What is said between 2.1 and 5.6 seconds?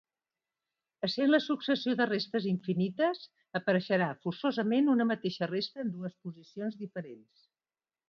restes infinita, apareixerà forçosament una mateixa